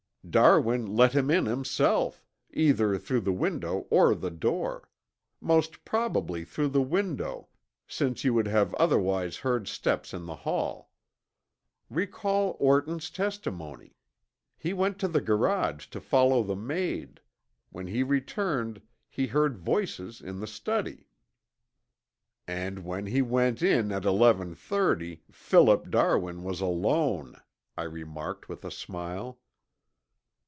"Darwin 0.29 0.85
let 0.85 1.11
him 1.13 1.29
in 1.31 1.45
himself, 1.47 2.23
either 2.51 2.97
through 2.97 3.19
the 3.19 3.33
window 3.33 3.87
or 3.89 4.13
the 4.15 4.29
door. 4.29 4.87
Most 5.41 5.83
probably 5.83 6.45
through 6.45 6.69
the 6.69 6.81
window, 6.81 7.49
since 7.87 8.23
you 8.23 8.33
would 8.35 8.45
have 8.47 8.73
otherwise 8.75 9.37
heard 9.37 9.67
steps 9.67 10.13
in 10.13 10.27
the 10.27 10.35
hall. 10.35 10.91
Recall 11.89 12.55
Orton's 12.59 13.09
testimony. 13.09 13.97
He 14.59 14.71
went 14.73 14.99
to 14.99 15.07
the 15.09 15.19
garage 15.21 15.87
to 15.87 15.99
follow 15.99 16.43
the 16.43 16.55
maid. 16.55 17.19
When 17.71 17.87
he 17.87 18.01
returned 18.03 18.81
he 19.09 19.25
heard 19.27 19.57
voices 19.57 20.21
in 20.21 20.39
the 20.39 20.47
study." 20.47 21.07
"And 22.47 22.85
when 22.85 23.07
he 23.07 23.21
went 23.23 23.61
in 23.63 23.91
at 23.91 24.05
eleven 24.05 24.53
thirty, 24.55 25.23
Philip 25.31 25.89
Darwin 25.89 26.43
was 26.43 26.61
alone," 26.61 27.41
I 27.75 27.83
remarked 27.83 28.47
with 28.47 28.63
a 28.63 28.71
smile. 28.71 29.39